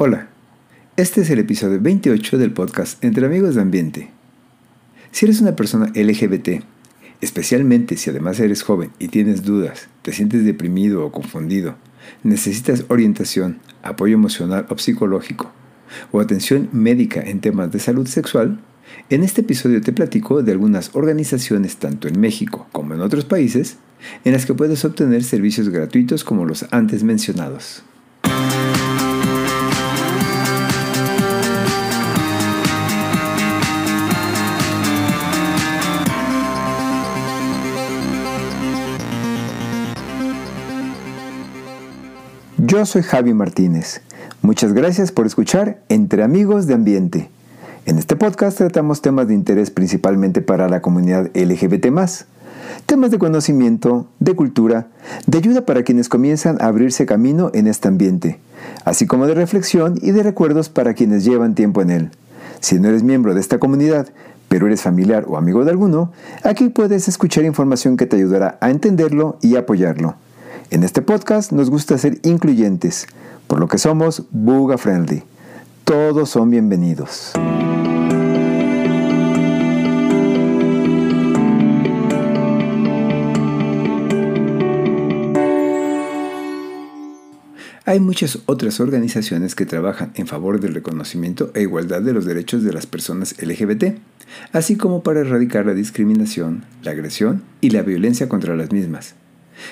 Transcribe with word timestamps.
Hola, 0.00 0.28
este 0.96 1.22
es 1.22 1.30
el 1.30 1.40
episodio 1.40 1.80
28 1.80 2.38
del 2.38 2.52
podcast 2.52 3.02
Entre 3.02 3.26
Amigos 3.26 3.56
de 3.56 3.62
Ambiente. 3.62 4.10
Si 5.10 5.26
eres 5.26 5.40
una 5.40 5.56
persona 5.56 5.86
LGBT, 5.92 6.62
especialmente 7.20 7.96
si 7.96 8.08
además 8.08 8.38
eres 8.38 8.62
joven 8.62 8.92
y 9.00 9.08
tienes 9.08 9.42
dudas, 9.42 9.88
te 10.02 10.12
sientes 10.12 10.44
deprimido 10.44 11.04
o 11.04 11.10
confundido, 11.10 11.74
necesitas 12.22 12.84
orientación, 12.86 13.58
apoyo 13.82 14.14
emocional 14.14 14.66
o 14.68 14.78
psicológico, 14.78 15.50
o 16.12 16.20
atención 16.20 16.68
médica 16.70 17.20
en 17.20 17.40
temas 17.40 17.72
de 17.72 17.80
salud 17.80 18.06
sexual, 18.06 18.60
en 19.10 19.24
este 19.24 19.40
episodio 19.40 19.80
te 19.80 19.92
platico 19.92 20.44
de 20.44 20.52
algunas 20.52 20.94
organizaciones 20.94 21.78
tanto 21.78 22.06
en 22.06 22.20
México 22.20 22.68
como 22.70 22.94
en 22.94 23.00
otros 23.00 23.24
países 23.24 23.78
en 24.24 24.32
las 24.32 24.46
que 24.46 24.54
puedes 24.54 24.84
obtener 24.84 25.24
servicios 25.24 25.70
gratuitos 25.70 26.22
como 26.22 26.44
los 26.44 26.66
antes 26.70 27.02
mencionados. 27.02 27.82
Yo 42.68 42.84
soy 42.84 43.00
Javi 43.00 43.32
Martínez. 43.32 44.02
Muchas 44.42 44.74
gracias 44.74 45.10
por 45.10 45.24
escuchar 45.24 45.78
Entre 45.88 46.22
Amigos 46.22 46.66
de 46.66 46.74
Ambiente. 46.74 47.30
En 47.86 47.96
este 47.96 48.14
podcast 48.14 48.58
tratamos 48.58 49.00
temas 49.00 49.26
de 49.26 49.32
interés 49.32 49.70
principalmente 49.70 50.42
para 50.42 50.68
la 50.68 50.82
comunidad 50.82 51.30
LGBT, 51.34 51.86
temas 52.84 53.10
de 53.10 53.18
conocimiento, 53.18 54.06
de 54.20 54.36
cultura, 54.36 54.88
de 55.26 55.38
ayuda 55.38 55.64
para 55.64 55.82
quienes 55.82 56.10
comienzan 56.10 56.60
a 56.60 56.66
abrirse 56.66 57.06
camino 57.06 57.50
en 57.54 57.68
este 57.68 57.88
ambiente, 57.88 58.38
así 58.84 59.06
como 59.06 59.26
de 59.26 59.32
reflexión 59.32 59.98
y 60.02 60.10
de 60.10 60.22
recuerdos 60.22 60.68
para 60.68 60.92
quienes 60.92 61.24
llevan 61.24 61.54
tiempo 61.54 61.80
en 61.80 61.88
él. 61.88 62.10
Si 62.60 62.78
no 62.78 62.90
eres 62.90 63.02
miembro 63.02 63.32
de 63.32 63.40
esta 63.40 63.56
comunidad, 63.56 64.08
pero 64.50 64.66
eres 64.66 64.82
familiar 64.82 65.24
o 65.26 65.38
amigo 65.38 65.64
de 65.64 65.70
alguno, 65.70 66.12
aquí 66.42 66.68
puedes 66.68 67.08
escuchar 67.08 67.44
información 67.44 67.96
que 67.96 68.04
te 68.04 68.16
ayudará 68.16 68.58
a 68.60 68.68
entenderlo 68.68 69.38
y 69.40 69.56
apoyarlo. 69.56 70.16
En 70.70 70.82
este 70.84 71.00
podcast 71.00 71.50
nos 71.50 71.70
gusta 71.70 71.96
ser 71.96 72.18
incluyentes, 72.24 73.06
por 73.46 73.58
lo 73.58 73.68
que 73.68 73.78
somos 73.78 74.24
Buga 74.30 74.76
Friendly. 74.76 75.22
Todos 75.84 76.28
son 76.28 76.50
bienvenidos. 76.50 77.32
Hay 87.86 88.00
muchas 88.00 88.40
otras 88.44 88.78
organizaciones 88.80 89.54
que 89.54 89.64
trabajan 89.64 90.12
en 90.16 90.26
favor 90.26 90.60
del 90.60 90.74
reconocimiento 90.74 91.50
e 91.54 91.62
igualdad 91.62 92.02
de 92.02 92.12
los 92.12 92.26
derechos 92.26 92.62
de 92.62 92.74
las 92.74 92.84
personas 92.84 93.34
LGBT, 93.40 93.96
así 94.52 94.76
como 94.76 95.02
para 95.02 95.20
erradicar 95.20 95.64
la 95.64 95.72
discriminación, 95.72 96.66
la 96.82 96.90
agresión 96.90 97.42
y 97.62 97.70
la 97.70 97.80
violencia 97.80 98.28
contra 98.28 98.54
las 98.54 98.70
mismas. 98.70 99.14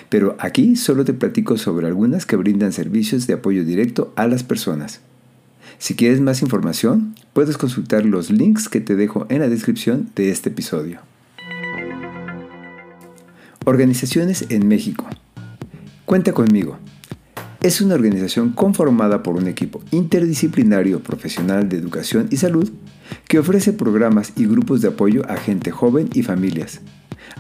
Pero 0.08 0.36
aquí 0.38 0.76
solo 0.76 1.04
te 1.04 1.14
platico 1.14 1.58
sobre 1.58 1.86
algunas 1.86 2.26
que 2.26 2.36
brindan 2.36 2.72
servicios 2.72 3.26
de 3.26 3.34
apoyo 3.34 3.64
directo 3.64 4.12
a 4.16 4.26
las 4.26 4.42
personas. 4.42 5.00
Si 5.78 5.94
quieres 5.94 6.20
más 6.20 6.42
información, 6.42 7.14
puedes 7.32 7.58
consultar 7.58 8.06
los 8.06 8.30
links 8.30 8.68
que 8.68 8.80
te 8.80 8.96
dejo 8.96 9.26
en 9.28 9.40
la 9.40 9.48
descripción 9.48 10.10
de 10.14 10.30
este 10.30 10.48
episodio. 10.48 11.00
Organizaciones 13.64 14.46
en 14.48 14.68
México. 14.68 15.06
Cuenta 16.06 16.32
conmigo. 16.32 16.78
Es 17.62 17.80
una 17.80 17.96
organización 17.96 18.52
conformada 18.52 19.22
por 19.24 19.34
un 19.34 19.48
equipo 19.48 19.82
interdisciplinario 19.90 21.02
profesional 21.02 21.68
de 21.68 21.76
educación 21.76 22.28
y 22.30 22.36
salud 22.36 22.70
que 23.26 23.40
ofrece 23.40 23.72
programas 23.72 24.32
y 24.36 24.46
grupos 24.46 24.82
de 24.82 24.88
apoyo 24.88 25.28
a 25.28 25.36
gente 25.36 25.72
joven 25.72 26.08
y 26.14 26.22
familias, 26.22 26.80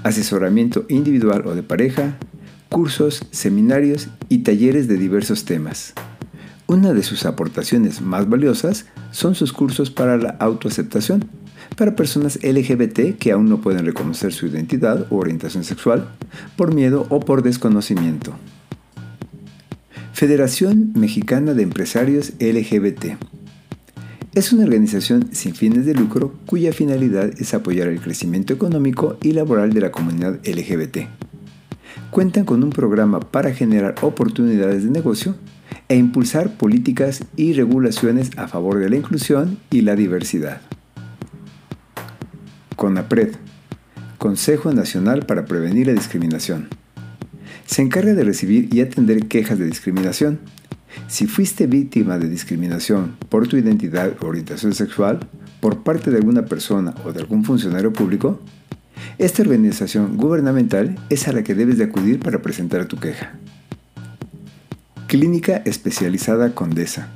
asesoramiento 0.02 0.84
individual 0.88 1.46
o 1.46 1.54
de 1.54 1.62
pareja, 1.62 2.16
cursos, 2.68 3.24
seminarios 3.30 4.08
y 4.28 4.38
talleres 4.38 4.88
de 4.88 4.96
diversos 4.96 5.44
temas. 5.44 5.94
Una 6.66 6.92
de 6.92 7.02
sus 7.02 7.26
aportaciones 7.26 8.00
más 8.00 8.28
valiosas 8.28 8.86
son 9.12 9.34
sus 9.34 9.52
cursos 9.52 9.90
para 9.90 10.16
la 10.16 10.30
autoaceptación, 10.40 11.24
para 11.76 11.94
personas 11.94 12.38
LGBT 12.42 13.16
que 13.18 13.32
aún 13.32 13.48
no 13.48 13.60
pueden 13.60 13.84
reconocer 13.86 14.32
su 14.32 14.46
identidad 14.46 15.06
o 15.10 15.16
orientación 15.16 15.64
sexual 15.64 16.08
por 16.56 16.74
miedo 16.74 17.06
o 17.08 17.20
por 17.20 17.42
desconocimiento. 17.42 18.34
Federación 20.12 20.92
Mexicana 20.94 21.54
de 21.54 21.62
Empresarios 21.62 22.32
LGBT. 22.40 23.16
Es 24.34 24.52
una 24.52 24.64
organización 24.64 25.28
sin 25.32 25.54
fines 25.54 25.86
de 25.86 25.94
lucro 25.94 26.34
cuya 26.46 26.72
finalidad 26.72 27.30
es 27.38 27.54
apoyar 27.54 27.88
el 27.88 28.00
crecimiento 28.00 28.52
económico 28.52 29.18
y 29.22 29.32
laboral 29.32 29.72
de 29.72 29.80
la 29.80 29.92
comunidad 29.92 30.40
LGBT 30.44 31.25
cuentan 32.10 32.44
con 32.44 32.62
un 32.62 32.70
programa 32.70 33.20
para 33.20 33.52
generar 33.52 33.94
oportunidades 34.02 34.84
de 34.84 34.90
negocio 34.90 35.34
e 35.88 35.96
impulsar 35.96 36.56
políticas 36.56 37.24
y 37.36 37.52
regulaciones 37.52 38.30
a 38.36 38.48
favor 38.48 38.78
de 38.78 38.90
la 38.90 38.96
inclusión 38.96 39.58
y 39.70 39.82
la 39.82 39.96
diversidad. 39.96 40.60
CONAPRED, 42.76 43.36
Consejo 44.18 44.72
Nacional 44.72 45.24
para 45.26 45.46
Prevenir 45.46 45.86
la 45.86 45.92
Discriminación. 45.92 46.68
Se 47.66 47.82
encarga 47.82 48.14
de 48.14 48.24
recibir 48.24 48.72
y 48.72 48.80
atender 48.80 49.26
quejas 49.26 49.58
de 49.58 49.66
discriminación. 49.66 50.38
Si 51.08 51.26
fuiste 51.26 51.66
víctima 51.66 52.18
de 52.18 52.28
discriminación 52.28 53.16
por 53.28 53.48
tu 53.48 53.56
identidad 53.56 54.12
o 54.20 54.26
orientación 54.26 54.72
sexual, 54.72 55.20
por 55.60 55.82
parte 55.82 56.10
de 56.10 56.18
alguna 56.18 56.44
persona 56.44 56.94
o 57.04 57.12
de 57.12 57.20
algún 57.20 57.44
funcionario 57.44 57.92
público, 57.92 58.40
esta 59.18 59.42
organización 59.42 60.18
gubernamental 60.18 60.94
es 61.08 61.26
a 61.26 61.32
la 61.32 61.42
que 61.42 61.54
debes 61.54 61.78
de 61.78 61.84
acudir 61.84 62.18
para 62.20 62.42
presentar 62.42 62.86
tu 62.86 62.98
queja. 62.98 63.32
Clínica 65.06 65.62
Especializada 65.64 66.54
Condesa. 66.54 67.08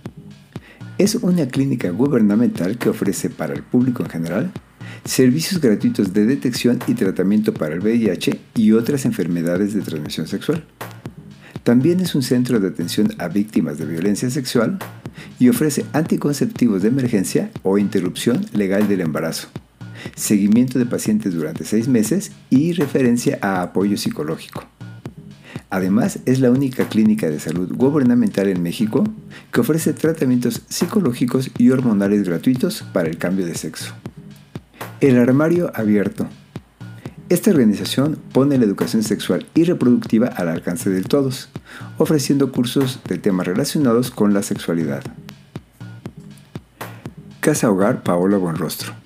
Es 0.97 1.15
una 1.17 1.47
clínica 1.49 1.91
gubernamental 1.91 2.79
que 2.79 2.89
ofrece 2.89 3.29
para 3.29 3.53
el 3.53 3.63
público 3.63 4.03
en 4.03 4.11
general 4.11 4.53
servicios 5.05 5.61
gratuitos 5.61 6.13
de 6.13 6.25
detección 6.25 6.79
y 6.87 6.95
tratamiento 6.95 7.53
para 7.53 7.75
el 7.75 7.81
VIH 7.81 8.39
y 8.55 8.73
otras 8.73 9.05
enfermedades 9.05 9.75
de 9.75 9.81
transmisión 9.81 10.27
sexual. 10.27 10.65
También 11.65 12.01
es 12.01 12.15
un 12.15 12.23
centro 12.23 12.61
de 12.61 12.69
atención 12.69 13.09
a 13.19 13.29
víctimas 13.29 13.79
de 13.79 13.85
violencia 13.85 14.31
sexual 14.31 14.79
y 15.39 15.49
ofrece 15.51 15.85
anticonceptivos 15.93 16.83
de 16.83 16.89
emergencia 16.89 17.51
o 17.63 17.77
interrupción 17.77 18.47
legal 18.53 18.89
del 18.89 19.03
embarazo 19.03 19.49
seguimiento 20.15 20.79
de 20.79 20.87
pacientes 20.87 21.35
durante 21.35 21.65
seis 21.65 21.89
meses 21.89 22.33
y 22.51 22.73
referencia 22.73 23.39
a 23.43 23.63
apoyo 23.63 23.97
psicológico. 23.97 24.65
Además, 25.71 26.19
es 26.27 26.41
la 26.41 26.51
única 26.51 26.89
clínica 26.89 27.31
de 27.31 27.39
salud 27.39 27.73
gubernamental 27.73 28.49
en 28.49 28.61
México 28.61 29.05
que 29.53 29.61
ofrece 29.61 29.93
tratamientos 29.93 30.63
psicológicos 30.69 31.51
y 31.59 31.71
hormonales 31.71 32.25
gratuitos 32.25 32.83
para 32.93 33.09
el 33.09 33.19
cambio 33.19 33.47
de 33.47 33.55
sexo. 33.55 33.95
El 35.01 35.17
armario 35.17 35.71
abierto. 35.75 36.27
Esta 37.29 37.53
organización 37.53 38.19
pone 38.33 38.59
la 38.59 38.65
educación 38.65 39.05
sexual 39.05 39.47
y 39.55 39.63
reproductiva 39.63 40.27
al 40.27 40.49
alcance 40.49 40.91
de 40.91 41.03
todos, 41.03 41.49
ofreciendo 41.97 42.51
cursos 42.51 42.99
de 43.09 43.19
temas 43.19 43.47
relacionados 43.47 44.11
con 44.11 44.35
la 44.35 44.43
sexualidad. 44.43 45.05
Casa 47.39 47.71
Hogar 47.71 48.03
Paola 48.03 48.37
Bonrostro. 48.37 49.00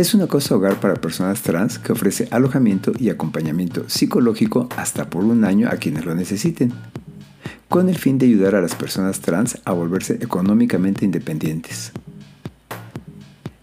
Es 0.00 0.14
una 0.14 0.28
cosa 0.28 0.56
hogar 0.56 0.80
para 0.80 0.94
personas 0.94 1.42
trans 1.42 1.78
que 1.78 1.92
ofrece 1.92 2.26
alojamiento 2.30 2.92
y 2.98 3.10
acompañamiento 3.10 3.86
psicológico 3.86 4.66
hasta 4.78 5.10
por 5.10 5.24
un 5.24 5.44
año 5.44 5.68
a 5.70 5.76
quienes 5.76 6.06
lo 6.06 6.14
necesiten, 6.14 6.72
con 7.68 7.90
el 7.90 7.98
fin 7.98 8.16
de 8.16 8.24
ayudar 8.24 8.54
a 8.54 8.62
las 8.62 8.74
personas 8.74 9.20
trans 9.20 9.58
a 9.66 9.72
volverse 9.72 10.14
económicamente 10.14 11.04
independientes. 11.04 11.92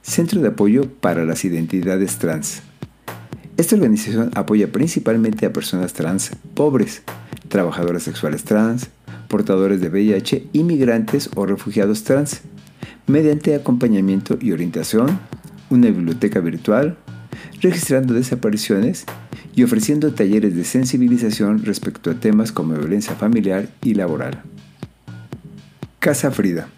Centro 0.03 0.39
de 0.39 0.49
Apoyo 0.49 0.87
para 0.87 1.25
las 1.25 1.43
Identidades 1.43 2.19
Trans. 2.19 2.61
Esta 3.57 3.73
organización 3.73 4.29
apoya 4.35 4.71
principalmente 4.71 5.47
a 5.47 5.53
personas 5.53 5.93
trans 5.93 6.29
pobres, 6.53 7.01
trabajadoras 7.49 8.03
sexuales 8.03 8.43
trans, 8.43 8.89
portadores 9.27 9.81
de 9.81 9.89
VIH, 9.89 10.49
inmigrantes 10.53 11.31
o 11.33 11.47
refugiados 11.47 12.03
trans, 12.03 12.41
mediante 13.07 13.55
acompañamiento 13.55 14.37
y 14.39 14.51
orientación 14.51 15.19
una 15.69 15.87
biblioteca 15.87 16.39
virtual, 16.39 16.97
registrando 17.61 18.13
desapariciones 18.13 19.05
y 19.55 19.63
ofreciendo 19.63 20.13
talleres 20.13 20.55
de 20.55 20.63
sensibilización 20.63 21.63
respecto 21.65 22.11
a 22.11 22.19
temas 22.19 22.51
como 22.51 22.73
violencia 22.75 23.15
familiar 23.15 23.69
y 23.81 23.95
laboral. 23.95 24.43
Casa 25.99 26.31
Frida. 26.31 26.69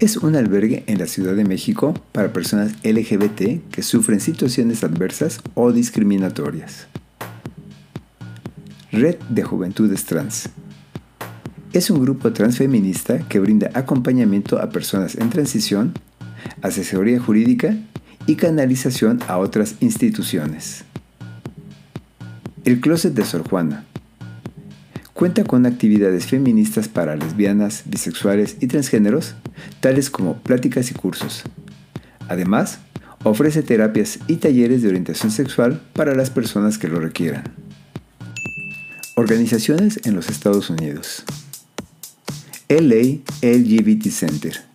Es 0.00 0.16
un 0.16 0.34
albergue 0.34 0.82
en 0.86 0.98
la 0.98 1.06
Ciudad 1.06 1.34
de 1.34 1.44
México 1.44 1.94
para 2.12 2.32
personas 2.32 2.72
LGBT 2.82 3.70
que 3.70 3.82
sufren 3.82 4.20
situaciones 4.20 4.82
adversas 4.82 5.40
o 5.54 5.72
discriminatorias. 5.72 6.88
Red 8.92 9.16
de 9.28 9.42
Juventudes 9.44 10.04
Trans. 10.06 10.48
es 11.72 11.90
un 11.90 12.00
grupo 12.00 12.32
transfeminista 12.32 13.20
que 13.28 13.38
brinda 13.38 13.70
acompañamiento 13.74 14.58
a 14.58 14.70
personas 14.70 15.14
en 15.14 15.30
transición, 15.30 15.92
asesoría 16.62 17.20
jurídica 17.20 17.76
y 18.26 18.36
canalización 18.36 19.20
a 19.28 19.38
otras 19.38 19.76
instituciones. 19.80 20.84
El 22.64 22.80
Closet 22.80 23.14
de 23.14 23.24
Sor 23.24 23.48
Juana 23.48 23.86
cuenta 25.20 25.44
con 25.44 25.66
actividades 25.66 26.26
feministas 26.26 26.88
para 26.88 27.14
lesbianas, 27.14 27.82
bisexuales 27.84 28.56
y 28.60 28.68
transgéneros, 28.68 29.34
tales 29.80 30.08
como 30.08 30.38
pláticas 30.38 30.90
y 30.90 30.94
cursos. 30.94 31.42
Además, 32.28 32.78
ofrece 33.22 33.62
terapias 33.62 34.18
y 34.28 34.36
talleres 34.36 34.80
de 34.80 34.88
orientación 34.88 35.30
sexual 35.30 35.82
para 35.92 36.14
las 36.14 36.30
personas 36.30 36.78
que 36.78 36.88
lo 36.88 37.00
requieran. 37.00 37.44
Organizaciones 39.14 40.00
en 40.04 40.14
los 40.14 40.30
Estados 40.30 40.70
Unidos. 40.70 41.24
LA 42.68 43.20
LGBT 43.42 44.06
Center. 44.06 44.69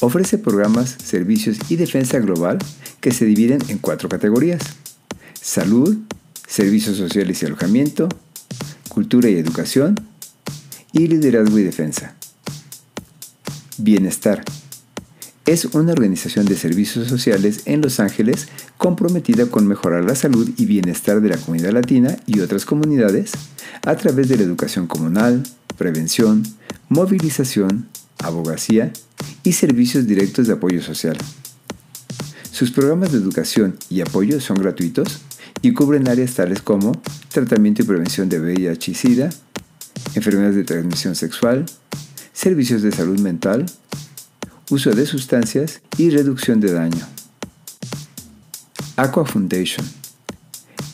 Ofrece 0.00 0.38
programas, 0.38 0.96
servicios 1.02 1.58
y 1.68 1.76
defensa 1.76 2.18
global 2.18 2.58
que 3.00 3.12
se 3.12 3.24
dividen 3.24 3.60
en 3.68 3.78
cuatro 3.78 4.08
categorías. 4.08 4.62
Salud, 5.40 5.96
servicios 6.46 6.96
sociales 6.96 7.42
y 7.42 7.46
alojamiento, 7.46 8.08
cultura 8.88 9.30
y 9.30 9.36
educación, 9.36 9.94
y 10.92 11.06
liderazgo 11.08 11.58
y 11.58 11.62
defensa. 11.62 12.14
Bienestar. 13.78 14.42
Es 15.44 15.64
una 15.66 15.92
organización 15.92 16.46
de 16.46 16.56
servicios 16.56 17.06
sociales 17.06 17.62
en 17.66 17.80
Los 17.80 18.00
Ángeles 18.00 18.48
comprometida 18.78 19.46
con 19.46 19.66
mejorar 19.66 20.04
la 20.04 20.16
salud 20.16 20.50
y 20.56 20.66
bienestar 20.66 21.20
de 21.20 21.28
la 21.28 21.36
comunidad 21.36 21.72
latina 21.72 22.16
y 22.26 22.40
otras 22.40 22.64
comunidades 22.64 23.32
a 23.84 23.94
través 23.96 24.28
de 24.28 24.38
la 24.38 24.42
educación 24.42 24.86
comunal, 24.88 25.44
prevención, 25.76 26.42
movilización, 26.88 27.86
abogacía 28.18 28.92
y 29.42 29.52
servicios 29.52 30.06
directos 30.06 30.46
de 30.46 30.54
apoyo 30.54 30.82
social. 30.82 31.16
Sus 32.50 32.70
programas 32.70 33.12
de 33.12 33.18
educación 33.18 33.76
y 33.90 34.00
apoyo 34.00 34.40
son 34.40 34.56
gratuitos 34.56 35.20
y 35.62 35.72
cubren 35.72 36.08
áreas 36.08 36.34
tales 36.34 36.62
como 36.62 36.92
tratamiento 37.28 37.82
y 37.82 37.84
prevención 37.84 38.28
de 38.28 38.40
VIH 38.40 38.90
y 38.90 38.94
SIDA, 38.94 39.30
enfermedades 40.14 40.56
de 40.56 40.64
transmisión 40.64 41.14
sexual, 41.14 41.66
servicios 42.32 42.82
de 42.82 42.92
salud 42.92 43.20
mental, 43.20 43.66
uso 44.70 44.90
de 44.90 45.06
sustancias 45.06 45.80
y 45.98 46.10
reducción 46.10 46.60
de 46.60 46.72
daño. 46.72 47.06
Aqua 48.96 49.26
Foundation 49.26 49.86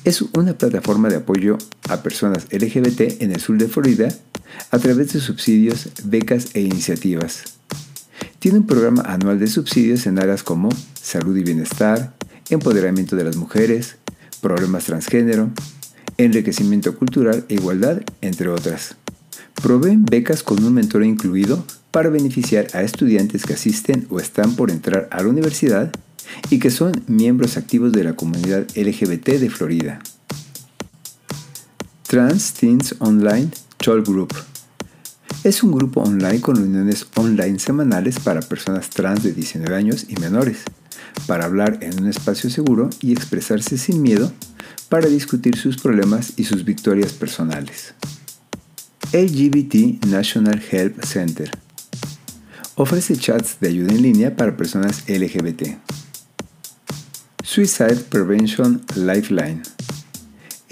es 0.04 0.22
una 0.22 0.58
plataforma 0.58 1.08
de 1.08 1.16
apoyo 1.16 1.58
a 1.88 2.02
personas 2.02 2.46
LGBT 2.50 3.22
en 3.22 3.30
el 3.30 3.40
sur 3.40 3.56
de 3.56 3.68
Florida 3.68 4.08
a 4.70 4.78
través 4.78 5.12
de 5.12 5.20
subsidios, 5.20 5.88
becas 6.04 6.54
e 6.54 6.60
iniciativas. 6.60 7.44
Tiene 8.38 8.58
un 8.58 8.66
programa 8.66 9.02
anual 9.02 9.38
de 9.38 9.46
subsidios 9.46 10.06
en 10.06 10.18
áreas 10.18 10.42
como 10.42 10.68
salud 10.94 11.36
y 11.36 11.44
bienestar, 11.44 12.14
empoderamiento 12.50 13.16
de 13.16 13.24
las 13.24 13.36
mujeres, 13.36 13.96
problemas 14.40 14.84
transgénero, 14.84 15.50
enriquecimiento 16.18 16.96
cultural 16.96 17.44
e 17.48 17.54
igualdad, 17.54 18.02
entre 18.20 18.48
otras. 18.48 18.96
Proveen 19.62 20.04
becas 20.04 20.42
con 20.42 20.62
un 20.64 20.74
mentor 20.74 21.04
incluido 21.04 21.64
para 21.90 22.10
beneficiar 22.10 22.66
a 22.72 22.82
estudiantes 22.82 23.44
que 23.44 23.52
asisten 23.52 24.06
o 24.10 24.18
están 24.18 24.56
por 24.56 24.70
entrar 24.70 25.08
a 25.12 25.22
la 25.22 25.28
universidad 25.28 25.92
y 26.50 26.58
que 26.58 26.70
son 26.70 27.04
miembros 27.06 27.56
activos 27.56 27.92
de 27.92 28.04
la 28.04 28.14
comunidad 28.14 28.66
LGBT 28.74 29.38
de 29.38 29.50
Florida. 29.50 30.00
Trans 32.08 32.54
Teens 32.54 32.94
Online 32.98 33.50
Talk 33.82 34.06
Group 34.06 34.32
es 35.42 35.64
un 35.64 35.72
grupo 35.72 36.02
online 36.02 36.40
con 36.40 36.54
reuniones 36.54 37.04
online 37.16 37.58
semanales 37.58 38.20
para 38.20 38.40
personas 38.40 38.88
trans 38.90 39.24
de 39.24 39.32
19 39.32 39.74
años 39.74 40.06
y 40.08 40.14
menores, 40.20 40.62
para 41.26 41.46
hablar 41.46 41.78
en 41.82 42.00
un 42.00 42.08
espacio 42.08 42.48
seguro 42.48 42.90
y 43.00 43.10
expresarse 43.10 43.76
sin 43.76 44.00
miedo 44.00 44.32
para 44.88 45.08
discutir 45.08 45.56
sus 45.56 45.78
problemas 45.78 46.34
y 46.36 46.44
sus 46.44 46.64
victorias 46.64 47.12
personales. 47.12 47.94
LGBT 49.12 50.06
National 50.06 50.62
Help 50.70 51.04
Center 51.04 51.50
ofrece 52.76 53.16
chats 53.16 53.58
de 53.58 53.68
ayuda 53.68 53.92
en 53.92 54.02
línea 54.02 54.36
para 54.36 54.56
personas 54.56 55.02
LGBT. 55.08 55.76
Suicide 57.42 57.96
Prevention 58.08 58.80
Lifeline 58.94 59.62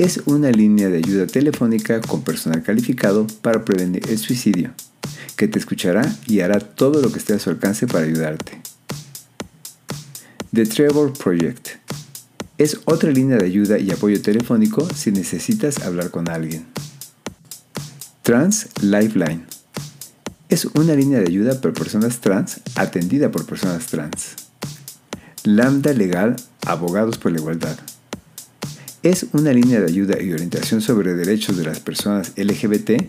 es 0.00 0.22
una 0.24 0.50
línea 0.50 0.88
de 0.88 0.96
ayuda 0.96 1.26
telefónica 1.26 2.00
con 2.00 2.22
personal 2.22 2.62
calificado 2.62 3.26
para 3.42 3.66
prevenir 3.66 4.02
el 4.08 4.16
suicidio, 4.16 4.72
que 5.36 5.46
te 5.46 5.58
escuchará 5.58 6.10
y 6.26 6.40
hará 6.40 6.58
todo 6.58 7.02
lo 7.02 7.12
que 7.12 7.18
esté 7.18 7.34
a 7.34 7.38
su 7.38 7.50
alcance 7.50 7.86
para 7.86 8.06
ayudarte. 8.06 8.62
The 10.54 10.64
Trevor 10.64 11.12
Project 11.12 11.68
es 12.56 12.80
otra 12.86 13.10
línea 13.10 13.36
de 13.36 13.44
ayuda 13.44 13.78
y 13.78 13.90
apoyo 13.90 14.22
telefónico 14.22 14.88
si 14.94 15.12
necesitas 15.12 15.82
hablar 15.82 16.10
con 16.10 16.30
alguien. 16.30 16.64
Trans 18.22 18.68
Lifeline 18.80 19.44
es 20.48 20.64
una 20.64 20.94
línea 20.94 21.18
de 21.18 21.26
ayuda 21.26 21.60
para 21.60 21.74
personas 21.74 22.20
trans 22.20 22.62
atendida 22.74 23.30
por 23.30 23.44
personas 23.44 23.86
trans. 23.88 24.36
Lambda 25.44 25.92
Legal 25.92 26.36
Abogados 26.66 27.18
por 27.18 27.32
la 27.32 27.38
Igualdad. 27.38 27.78
Es 29.02 29.26
una 29.32 29.50
línea 29.54 29.80
de 29.80 29.86
ayuda 29.86 30.22
y 30.22 30.30
orientación 30.30 30.82
sobre 30.82 31.14
derechos 31.14 31.56
de 31.56 31.64
las 31.64 31.80
personas 31.80 32.34
LGBT, 32.36 33.02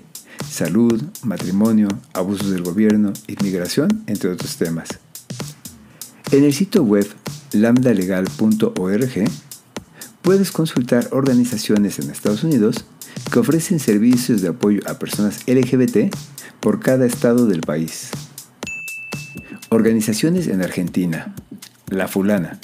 salud, 0.49 1.03
matrimonio, 1.23 1.89
abusos 2.13 2.49
del 2.49 2.63
gobierno, 2.63 3.11
inmigración, 3.27 4.01
entre 4.07 4.29
otros 4.29 4.55
temas. 4.55 4.87
En 6.31 6.45
el 6.45 6.53
sitio 6.53 6.83
web 6.83 7.05
lambdalegal.org 7.51 9.29
puedes 10.21 10.51
consultar 10.53 11.09
organizaciones 11.11 11.99
en 11.99 12.09
Estados 12.09 12.45
Unidos 12.45 12.85
que 13.29 13.39
ofrecen 13.39 13.79
servicios 13.79 14.41
de 14.41 14.47
apoyo 14.47 14.79
a 14.85 14.97
personas 14.97 15.41
LGBT 15.45 16.15
por 16.61 16.79
cada 16.79 17.05
estado 17.05 17.47
del 17.47 17.59
país. 17.59 18.11
Organizaciones 19.67 20.47
en 20.47 20.61
Argentina. 20.61 21.35
La 21.89 22.07
Fulana. 22.07 22.61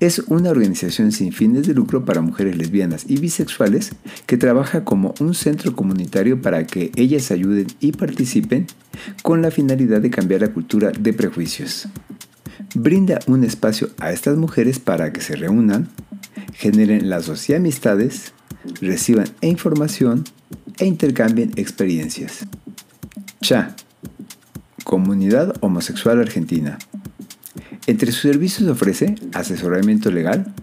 Es 0.00 0.20
una 0.28 0.48
organización 0.48 1.12
sin 1.12 1.30
fines 1.30 1.66
de 1.66 1.74
lucro 1.74 2.06
para 2.06 2.22
mujeres 2.22 2.56
lesbianas 2.56 3.04
y 3.06 3.18
bisexuales 3.18 3.90
que 4.24 4.38
trabaja 4.38 4.82
como 4.82 5.14
un 5.20 5.34
centro 5.34 5.76
comunitario 5.76 6.40
para 6.40 6.66
que 6.66 6.90
ellas 6.96 7.30
ayuden 7.30 7.66
y 7.80 7.92
participen 7.92 8.66
con 9.22 9.42
la 9.42 9.50
finalidad 9.50 10.00
de 10.00 10.08
cambiar 10.08 10.40
la 10.40 10.54
cultura 10.54 10.90
de 10.98 11.12
prejuicios. 11.12 11.86
Brinda 12.74 13.18
un 13.26 13.44
espacio 13.44 13.90
a 13.98 14.10
estas 14.10 14.38
mujeres 14.38 14.78
para 14.78 15.12
que 15.12 15.20
se 15.20 15.36
reúnan, 15.36 15.90
generen 16.54 17.10
lazos 17.10 17.50
y 17.50 17.54
amistades, 17.54 18.32
reciban 18.80 19.26
información 19.42 20.24
e 20.78 20.86
intercambien 20.86 21.52
experiencias. 21.56 22.46
CHA, 23.42 23.76
Comunidad 24.82 25.54
Homosexual 25.60 26.20
Argentina. 26.20 26.78
Entre 27.90 28.12
sus 28.12 28.20
servicios 28.20 28.70
ofrece 28.70 29.16
asesoramiento 29.32 30.12
legal, 30.12 30.54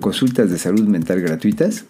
consultas 0.00 0.50
de 0.50 0.58
salud 0.58 0.88
mental 0.88 1.20
gratuitas 1.20 1.84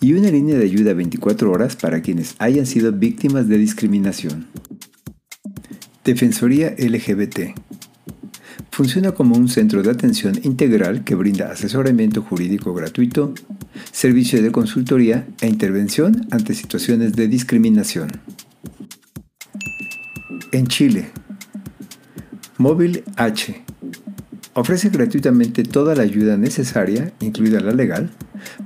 y 0.00 0.14
una 0.14 0.30
línea 0.30 0.56
de 0.56 0.64
ayuda 0.64 0.94
24 0.94 1.52
horas 1.52 1.76
para 1.76 2.00
quienes 2.00 2.34
hayan 2.38 2.64
sido 2.64 2.92
víctimas 2.92 3.46
de 3.46 3.58
discriminación. 3.58 4.46
Defensoría 6.02 6.74
LGBT. 6.78 7.54
Funciona 8.70 9.12
como 9.12 9.36
un 9.36 9.50
centro 9.50 9.82
de 9.82 9.90
atención 9.90 10.40
integral 10.44 11.04
que 11.04 11.14
brinda 11.14 11.52
asesoramiento 11.52 12.22
jurídico 12.22 12.72
gratuito, 12.72 13.34
servicio 13.92 14.42
de 14.42 14.50
consultoría 14.50 15.28
e 15.42 15.46
intervención 15.46 16.26
ante 16.30 16.54
situaciones 16.54 17.12
de 17.12 17.28
discriminación. 17.28 18.10
En 20.52 20.68
Chile, 20.68 21.10
Móvil 22.56 23.04
H 23.16 23.62
Ofrece 24.54 24.90
gratuitamente 24.90 25.62
toda 25.62 25.94
la 25.94 26.02
ayuda 26.02 26.36
necesaria, 26.36 27.12
incluida 27.20 27.60
la 27.60 27.72
legal, 27.72 28.10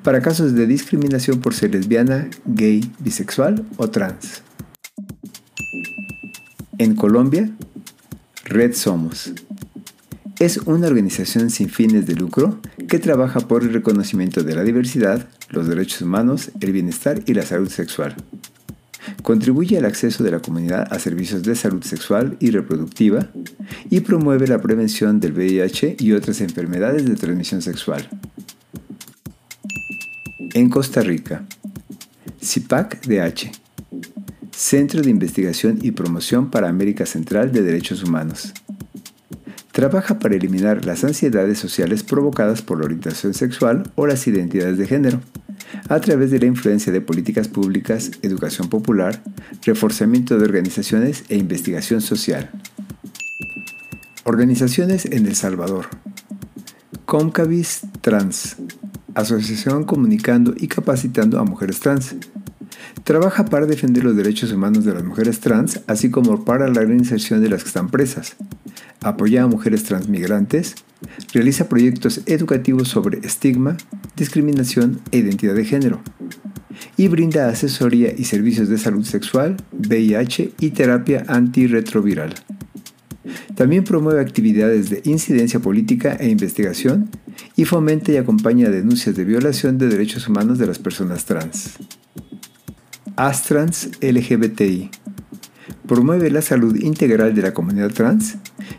para 0.02 0.20
casos 0.20 0.54
de 0.54 0.66
discriminación 0.66 1.40
por 1.40 1.54
ser 1.54 1.74
lesbiana, 1.74 2.28
gay, 2.44 2.90
bisexual 2.98 3.64
o 3.76 3.88
trans. 3.88 4.42
En 6.78 6.96
Colombia, 6.96 7.50
Red 8.44 8.74
Somos. 8.74 9.32
Es 10.40 10.58
una 10.58 10.88
organización 10.88 11.50
sin 11.50 11.70
fines 11.70 12.06
de 12.06 12.14
lucro 12.16 12.60
que 12.88 12.98
trabaja 12.98 13.40
por 13.40 13.62
el 13.62 13.72
reconocimiento 13.72 14.42
de 14.42 14.56
la 14.56 14.64
diversidad, 14.64 15.28
los 15.50 15.68
derechos 15.68 16.02
humanos, 16.02 16.50
el 16.60 16.72
bienestar 16.72 17.22
y 17.26 17.34
la 17.34 17.42
salud 17.42 17.70
sexual. 17.70 18.16
Contribuye 19.26 19.76
al 19.76 19.87
acceso 19.87 20.23
de 20.23 20.30
la 20.30 20.38
comunidad 20.38 20.87
a 20.88 21.00
servicios 21.00 21.42
de 21.42 21.56
salud 21.56 21.83
sexual 21.83 22.37
y 22.38 22.52
reproductiva 22.52 23.26
y 23.90 23.99
promueve 23.99 24.47
la 24.47 24.61
prevención 24.62 25.18
del 25.18 25.33
VIH 25.33 25.97
y 25.99 26.12
otras 26.12 26.40
enfermedades 26.40 27.04
de 27.06 27.16
transmisión 27.16 27.61
sexual. 27.61 28.09
En 30.54 30.71
Costa 30.71 31.00
Rica, 31.00 31.45
CIPAC 32.40 33.04
DH 33.04 33.50
Centro 34.52 35.02
de 35.02 35.11
Investigación 35.11 35.80
y 35.83 35.90
Promoción 35.90 36.49
para 36.52 36.68
América 36.68 37.04
Central 37.04 37.50
de 37.50 37.62
Derechos 37.62 38.04
Humanos. 38.04 38.54
Trabaja 39.73 40.21
para 40.21 40.37
eliminar 40.37 40.85
las 40.85 41.02
ansiedades 41.02 41.59
sociales 41.59 42.04
provocadas 42.04 42.62
por 42.62 42.78
la 42.78 42.85
orientación 42.85 43.35
sexual 43.35 43.90
o 43.97 44.06
las 44.06 44.25
identidades 44.28 44.78
de 44.78 44.87
género, 44.87 45.21
a 45.88 46.00
través 46.00 46.30
de 46.30 46.38
la 46.38 46.46
influencia 46.46 46.92
de 46.92 47.00
políticas 47.00 47.48
públicas, 47.48 48.10
educación 48.22 48.68
popular, 48.68 49.22
reforzamiento 49.64 50.38
de 50.38 50.44
organizaciones 50.44 51.24
e 51.28 51.36
investigación 51.36 52.00
social. 52.00 52.50
Organizaciones 54.24 55.06
en 55.06 55.26
El 55.26 55.36
Salvador. 55.36 55.86
Comcavis 57.04 57.82
Trans, 58.00 58.56
Asociación 59.16 59.84
comunicando 59.84 60.52
y 60.54 60.68
capacitando 60.68 61.38
a 61.38 61.44
mujeres 61.44 61.80
trans. 61.80 62.16
Trabaja 63.02 63.46
para 63.46 63.64
defender 63.64 64.04
los 64.04 64.14
derechos 64.14 64.52
humanos 64.52 64.84
de 64.84 64.92
las 64.92 65.04
mujeres 65.04 65.40
trans, 65.40 65.80
así 65.86 66.10
como 66.10 66.44
para 66.44 66.68
la 66.68 66.82
reinserción 66.82 67.40
de 67.40 67.48
las 67.48 67.62
que 67.62 67.68
están 67.68 67.88
presas. 67.88 68.36
Apoya 69.00 69.44
a 69.44 69.46
mujeres 69.46 69.84
transmigrantes. 69.84 70.74
Realiza 71.32 71.68
proyectos 71.68 72.20
educativos 72.26 72.88
sobre 72.88 73.20
estigma, 73.20 73.78
discriminación 74.16 75.00
e 75.12 75.18
identidad 75.18 75.54
de 75.54 75.64
género. 75.64 76.00
Y 76.96 77.08
brinda 77.08 77.49
asesoría 77.49 78.12
y 78.16 78.25
servicios 78.25 78.68
de 78.68 78.78
salud 78.78 79.04
sexual, 79.04 79.56
VIH 79.73 80.52
y 80.61 80.70
terapia 80.70 81.25
antirretroviral. 81.28 82.35
También 83.54 83.85
promueve 83.85 84.20
actividades 84.20 84.90
de 84.90 85.00
incidencia 85.04 85.61
política 85.61 86.16
e 86.18 86.28
investigación 86.28 87.11
y 87.56 87.64
fomenta 87.64 88.12
y 88.12 88.16
acompaña 88.16 88.70
denuncias 88.70 89.16
de 89.16 89.25
violación 89.25 89.78
de 89.78 89.88
derechos 89.88 90.28
humanos 90.28 90.58
de 90.58 90.66
las 90.66 90.78
personas 90.78 91.25
trans. 91.25 91.76
Astrans 93.16 93.90
LGBTI 94.02 94.90
promueve 95.86 96.30
la 96.30 96.42
salud 96.42 96.76
integral 96.76 97.34
de 97.34 97.42
la 97.42 97.54
comunidad 97.54 97.90
trans 97.92 98.36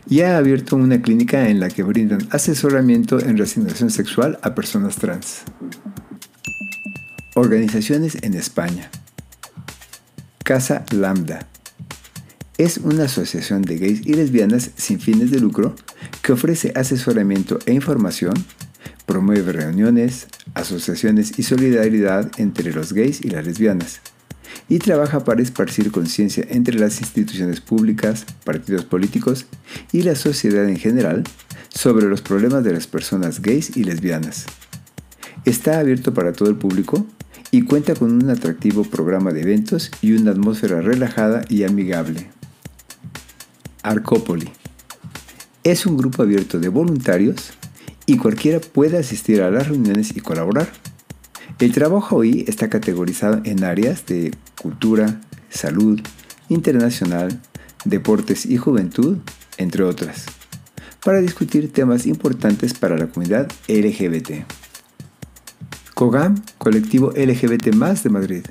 y 0.08 0.20
ha 0.20 0.36
abierto 0.36 0.76
una 0.76 1.02
clínica 1.02 1.48
en 1.48 1.60
la 1.60 1.68
que 1.68 1.82
brindan 1.82 2.26
asesoramiento 2.30 3.20
en 3.20 3.38
resignación 3.38 3.90
sexual 3.90 4.38
a 4.42 4.54
personas 4.54 4.96
trans. 4.96 5.42
Organizaciones 7.34 8.18
en 8.22 8.34
España. 8.34 8.90
Casa 10.44 10.84
Lambda 10.92 11.46
es 12.58 12.78
una 12.78 13.04
asociación 13.04 13.62
de 13.62 13.78
gays 13.78 14.04
y 14.04 14.14
lesbianas 14.14 14.72
sin 14.76 14.98
fines 14.98 15.30
de 15.30 15.38
lucro 15.38 15.76
que 16.22 16.32
ofrece 16.32 16.72
asesoramiento 16.74 17.60
e 17.66 17.72
información, 17.72 18.34
promueve 19.06 19.52
reuniones, 19.52 20.26
asociaciones 20.54 21.38
y 21.38 21.44
solidaridad 21.44 22.30
entre 22.36 22.72
los 22.72 22.92
gays 22.92 23.24
y 23.24 23.30
las 23.30 23.46
lesbianas, 23.46 24.00
y 24.68 24.78
trabaja 24.78 25.24
para 25.24 25.42
esparcir 25.42 25.90
conciencia 25.90 26.44
entre 26.48 26.78
las 26.78 27.00
instituciones 27.00 27.60
públicas, 27.60 28.26
partidos 28.44 28.84
políticos 28.84 29.46
y 29.92 30.02
la 30.02 30.14
sociedad 30.14 30.68
en 30.68 30.76
general 30.76 31.24
sobre 31.68 32.06
los 32.06 32.22
problemas 32.22 32.64
de 32.64 32.72
las 32.72 32.86
personas 32.86 33.40
gays 33.40 33.76
y 33.76 33.84
lesbianas. 33.84 34.46
Está 35.44 35.78
abierto 35.78 36.12
para 36.12 36.32
todo 36.32 36.48
el 36.48 36.56
público 36.56 37.06
y 37.50 37.62
cuenta 37.62 37.94
con 37.94 38.12
un 38.12 38.28
atractivo 38.30 38.84
programa 38.84 39.32
de 39.32 39.42
eventos 39.42 39.90
y 40.02 40.12
una 40.12 40.32
atmósfera 40.32 40.80
relajada 40.80 41.44
y 41.48 41.64
amigable. 41.64 42.30
Arcópoli. 43.82 44.50
Es 45.64 45.86
un 45.86 45.96
grupo 45.96 46.22
abierto 46.22 46.58
de 46.58 46.68
voluntarios 46.68 47.52
y 48.06 48.16
cualquiera 48.16 48.60
puede 48.60 48.98
asistir 48.98 49.42
a 49.42 49.50
las 49.50 49.68
reuniones 49.68 50.16
y 50.16 50.20
colaborar. 50.20 50.68
El 51.60 51.72
trabajo 51.72 52.14
hoy 52.14 52.44
está 52.46 52.70
categorizado 52.70 53.40
en 53.42 53.64
áreas 53.64 54.06
de 54.06 54.30
cultura, 54.62 55.20
salud, 55.50 56.00
internacional, 56.48 57.40
deportes 57.84 58.46
y 58.46 58.56
juventud, 58.56 59.16
entre 59.56 59.82
otras, 59.82 60.26
para 61.04 61.20
discutir 61.20 61.72
temas 61.72 62.06
importantes 62.06 62.74
para 62.74 62.96
la 62.96 63.08
comunidad 63.08 63.50
LGBT. 63.66 64.44
COGAM, 65.94 66.36
colectivo 66.58 67.10
LGBT 67.10 67.74
de 67.74 68.08
Madrid. 68.08 68.44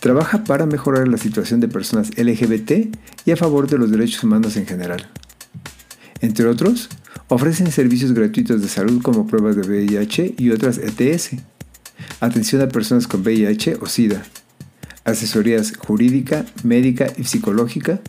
Trabaja 0.00 0.42
para 0.44 0.64
mejorar 0.64 1.06
la 1.06 1.18
situación 1.18 1.60
de 1.60 1.68
personas 1.68 2.08
LGBT 2.16 2.96
y 3.26 3.30
a 3.30 3.36
favor 3.36 3.68
de 3.68 3.76
los 3.76 3.90
derechos 3.90 4.24
humanos 4.24 4.56
en 4.56 4.64
general. 4.64 5.10
Entre 6.22 6.46
otros, 6.46 6.88
ofrecen 7.28 7.70
servicios 7.70 8.12
gratuitos 8.12 8.62
de 8.62 8.68
salud 8.68 9.02
como 9.02 9.26
pruebas 9.26 9.56
de 9.56 9.62
VIH 9.68 10.36
y 10.38 10.48
otras 10.48 10.78
ETS, 10.78 11.32
atención 12.20 12.62
a 12.62 12.68
personas 12.68 13.06
con 13.06 13.22
VIH 13.22 13.76
o 13.80 13.86
SIDA, 13.86 14.22
asesorías 15.04 15.76
jurídica, 15.76 16.44
médica 16.62 17.06
y 17.16 17.24
psicológica, 17.24 18.00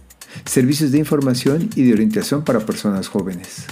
servicios 0.46 0.92
de 0.92 1.00
información 1.00 1.70
y 1.76 1.84
de 1.84 1.94
orientación 1.94 2.44
para 2.44 2.60
personas 2.60 3.08
jóvenes. 3.08 3.66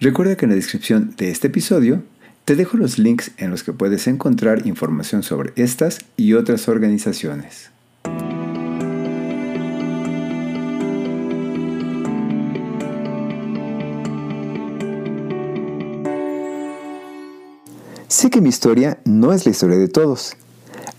Recuerda 0.00 0.36
que 0.36 0.46
en 0.46 0.50
la 0.50 0.56
descripción 0.56 1.14
de 1.16 1.30
este 1.30 1.46
episodio 1.46 2.02
te 2.44 2.56
dejo 2.56 2.76
los 2.76 2.98
links 2.98 3.30
en 3.36 3.50
los 3.50 3.62
que 3.62 3.72
puedes 3.72 4.08
encontrar 4.08 4.66
información 4.66 5.22
sobre 5.22 5.52
estas 5.54 6.00
y 6.16 6.32
otras 6.32 6.66
organizaciones. 6.66 7.70
Sé 18.12 18.28
que 18.28 18.42
mi 18.42 18.50
historia 18.50 18.98
no 19.06 19.32
es 19.32 19.46
la 19.46 19.52
historia 19.52 19.78
de 19.78 19.88
todos, 19.88 20.36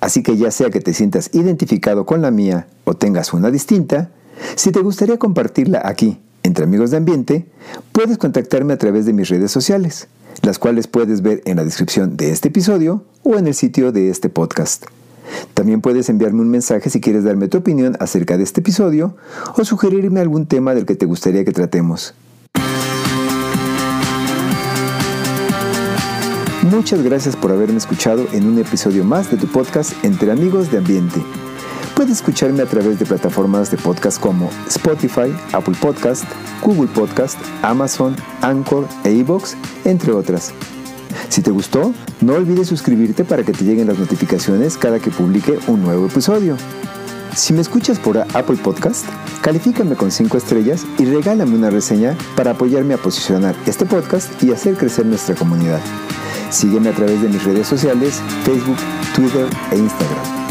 así 0.01 0.24
que 0.24 0.36
ya 0.36 0.50
sea 0.50 0.72
que 0.72 0.79
te 0.79 0.96
sientas 0.96 1.29
identificado 1.32 2.08
con 2.08 2.24
la 2.24 2.32
mía 2.32 2.65
o 2.86 2.96
tengas 2.96 3.34
una 3.34 3.51
distinta, 3.51 4.10
si 4.55 4.72
te 4.72 4.79
gustaría 4.79 5.20
compartirla 5.20 5.79
aquí 5.86 6.20
entre 6.41 6.63
amigos 6.65 6.89
de 6.89 6.98
ambiente, 6.98 7.46
puedes 7.91 8.17
contactarme 8.17 8.74
a 8.74 8.79
través 8.79 9.05
de 9.05 9.13
mis 9.13 9.29
redes 9.29 9.51
sociales, 9.51 10.08
las 10.41 10.58
cuales 10.58 10.88
puedes 10.88 11.22
ver 11.22 11.43
en 11.46 11.58
la 11.58 11.63
descripción 11.63 12.17
de 12.17 12.32
este 12.32 12.48
episodio 12.48 13.03
o 13.22 13.38
en 13.38 13.46
el 13.46 13.53
sitio 13.53 13.91
de 13.91 14.10
este 14.10 14.29
podcast. 14.29 14.86
También 15.53 15.82
puedes 15.82 16.10
enviarme 16.10 16.41
un 16.41 16.50
mensaje 16.50 16.89
si 16.89 17.00
quieres 17.00 17.25
darme 17.25 17.48
tu 17.48 17.60
opinión 17.60 17.96
acerca 18.00 18.38
de 18.38 18.43
este 18.43 18.62
episodio 18.62 19.15
o 19.55 19.63
sugerirme 19.63 20.20
algún 20.20 20.48
tema 20.48 20.74
del 20.74 20.88
que 20.88 20.96
te 20.96 21.05
gustaría 21.05 21.46
que 21.46 21.51
tratemos. 21.51 22.15
Muchas 26.63 27.03
gracias 27.03 27.36
por 27.36 27.51
haberme 27.51 27.77
escuchado 27.77 28.25
en 28.32 28.48
un 28.48 28.58
episodio 28.58 29.03
más 29.03 29.29
de 29.29 29.36
tu 29.36 29.48
podcast 29.48 29.91
Entre 30.05 30.32
Amigos 30.32 30.72
de 30.72 30.77
Ambiente. 30.77 31.22
Puedes 31.93 32.13
escucharme 32.13 32.63
a 32.63 32.65
través 32.65 32.98
de 32.98 33.05
plataformas 33.05 33.70
de 33.70 33.75
podcast 33.75 34.17
como 34.17 34.50
Spotify, 34.67 35.36
Apple 35.51 35.75
Podcast, 35.82 36.24
Google 36.63 36.88
Podcast, 36.88 37.38
Amazon, 37.63 38.15
Anchor 38.41 38.88
e 39.03 39.12
iVoox, 39.12 39.55
entre 39.84 40.13
otras. 40.13 40.53
Si 41.27 41.41
te 41.41 41.51
gustó, 41.51 41.93
no 42.22 42.36
olvides 42.36 42.70
suscribirte 42.70 43.25
para 43.25 43.43
que 43.43 43.51
te 43.51 43.65
lleguen 43.65 43.88
las 43.88 44.00
notificaciones 44.00 44.77
cada 44.77 45.00
que 45.00 45.12
publique 45.12 45.60
un 45.67 45.84
nuevo 45.84 46.05
episodio. 46.05 46.55
Si 47.36 47.51
me 47.51 47.60
escuchas 47.60 48.00
por 48.00 48.17
Apple 48.17 48.58
Podcast, 48.63 49.05
califícame 49.41 49.96
con 49.96 50.12
5 50.12 50.38
estrellas 50.38 50.86
y 50.98 51.05
regálame 51.05 51.55
una 51.55 51.70
reseña 51.70 52.15
para 52.38 52.51
apoyarme 52.51 52.93
a 52.93 52.98
posicionar 52.98 53.53
este 53.65 53.86
podcast 53.86 54.41
y 54.41 54.53
hacer 54.53 54.75
crecer 54.75 55.05
nuestra 55.05 55.36
comunidad. 55.36 55.82
Sígueme 56.54 56.90
a 56.90 56.94
través 56.94 57.20
de 57.20 57.30
mis 57.30 57.44
redes 57.44 57.66
sociales, 57.66 58.22
Facebook, 58.46 58.78
Twitter 59.16 59.48
e 59.72 59.78
Instagram. 59.78 60.43